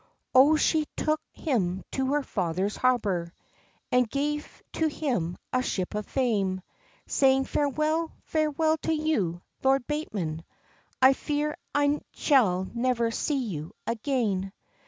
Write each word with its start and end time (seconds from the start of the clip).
O 0.33 0.55
she 0.55 0.87
took 0.97 1.21
him 1.31 1.83
to 1.91 2.13
her 2.13 2.23
father's 2.23 2.75
harbor, 2.75 3.31
And 3.91 4.09
gave 4.09 4.63
to 4.73 4.87
him 4.87 5.37
a 5.53 5.61
ship 5.61 5.93
of 5.93 6.07
fame, 6.07 6.63
Saying, 7.05 7.45
"Farewell, 7.45 8.11
farewell 8.23 8.77
to 8.77 8.93
you, 8.93 9.43
Lord 9.61 9.85
Bateman, 9.85 10.43
I 11.03 11.13
fear 11.13 11.55
I 11.75 12.01
shall 12.13 12.65
never 12.73 13.11
see 13.11 13.43
you 13.45 13.73
again." 13.85 14.53